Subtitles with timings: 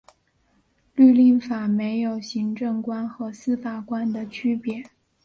[0.95, 4.83] 律令法没有行政官和司法官的区别。